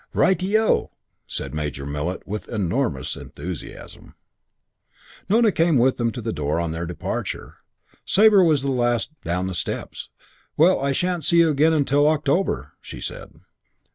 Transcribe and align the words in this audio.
"Ri 0.15 0.33
te 0.33 0.57
O!" 0.57 0.89
said 1.27 1.53
Major 1.53 1.85
Millet 1.85 2.25
with 2.27 2.49
enormous 2.49 3.15
enthusiasm. 3.15 4.15
Nona 5.29 5.51
came 5.51 5.77
with 5.77 5.97
them 5.97 6.11
to 6.13 6.23
the 6.23 6.33
door 6.33 6.59
on 6.59 6.71
their 6.71 6.87
departure. 6.87 7.57
Sabre 8.03 8.43
was 8.43 8.65
last 8.65 9.11
down 9.23 9.45
the 9.45 9.53
steps. 9.53 10.09
"Well, 10.57 10.79
I 10.81 10.91
shan't 10.91 11.23
see 11.23 11.37
you 11.37 11.51
again 11.51 11.85
till 11.85 12.09
October," 12.09 12.71
she 12.81 12.99
said. 12.99 13.41